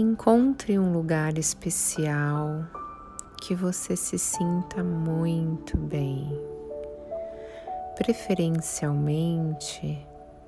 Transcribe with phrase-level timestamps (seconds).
[0.00, 2.64] Encontre um lugar especial
[3.42, 6.40] que você se sinta muito bem,
[7.96, 10.06] preferencialmente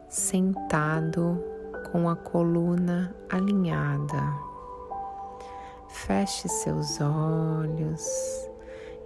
[0.08, 1.42] sentado
[1.90, 4.22] com a coluna alinhada.
[5.88, 8.06] Feche seus olhos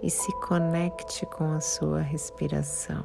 [0.03, 3.03] e se conecte com a sua respiração.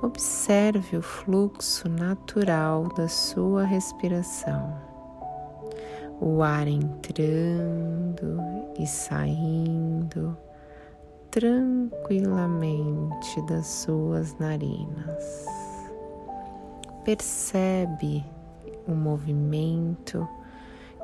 [0.00, 4.88] Observe o fluxo natural da sua respiração,
[6.20, 8.38] o ar entrando
[8.78, 10.36] e saindo
[11.30, 15.46] tranquilamente das suas narinas.
[17.04, 18.22] Percebe
[18.86, 20.28] o movimento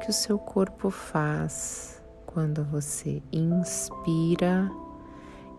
[0.01, 4.71] que o seu corpo faz quando você inspira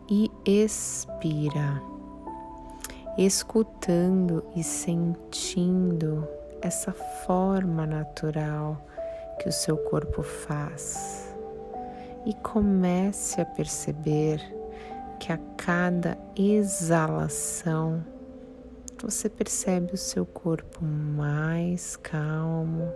[0.10, 1.82] e expira,
[3.18, 6.28] escutando e sentindo
[6.62, 8.80] essa forma natural
[9.40, 11.36] que o seu corpo faz.
[12.26, 14.42] E comece a perceber
[15.20, 18.04] que a cada exalação
[19.02, 22.92] você percebe o seu corpo mais calmo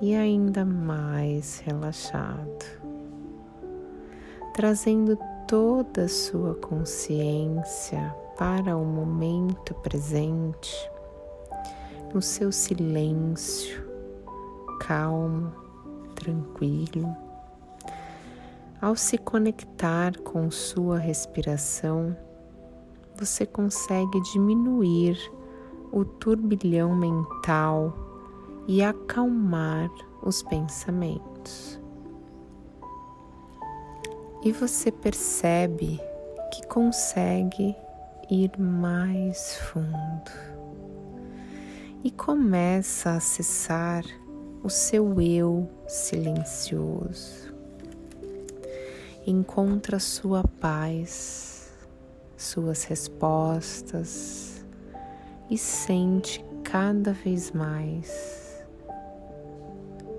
[0.00, 2.64] e ainda mais relaxado,
[4.52, 5.16] trazendo
[5.46, 10.74] toda a sua consciência para o momento presente,
[12.12, 13.86] no seu silêncio,
[14.78, 15.52] calmo,
[16.14, 17.16] tranquilo.
[18.80, 22.16] Ao se conectar com sua respiração,
[23.16, 25.18] você consegue diminuir
[25.90, 27.96] o turbilhão mental
[28.68, 29.90] e acalmar
[30.22, 31.80] os pensamentos.
[34.42, 36.00] E você percebe
[36.52, 37.74] que consegue
[38.30, 40.30] ir mais fundo
[42.04, 44.04] e começa a acessar
[44.66, 47.54] o seu eu silencioso.
[49.24, 51.72] Encontra sua paz,
[52.36, 54.66] suas respostas
[55.48, 58.66] e sente cada vez mais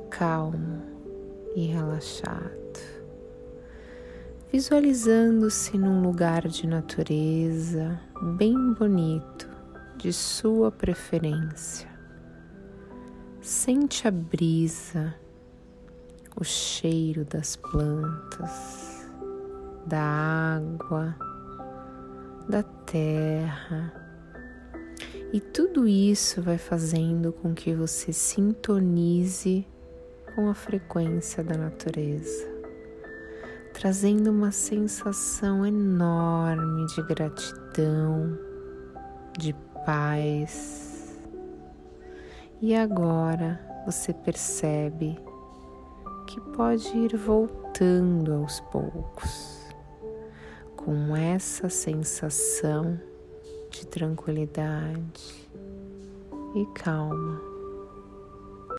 [0.09, 0.81] calmo
[1.53, 2.79] e relaxado,
[4.49, 7.99] visualizando-se num lugar de natureza
[8.37, 9.49] bem bonito,
[9.97, 11.96] de sua preferência.
[13.47, 15.15] Sente a brisa,
[16.35, 19.07] o cheiro das plantas,
[19.85, 20.01] da
[20.57, 21.15] água,
[22.49, 23.93] da terra.
[25.31, 29.65] E tudo isso vai fazendo com que você sintonize
[30.35, 32.49] com a frequência da natureza,
[33.71, 38.37] trazendo uma sensação enorme de gratidão,
[39.39, 40.86] de paz.
[42.59, 45.15] E agora você percebe
[46.25, 49.63] que pode ir voltando aos poucos
[50.75, 52.99] com essa sensação
[53.69, 55.47] de tranquilidade
[56.55, 57.56] e calma.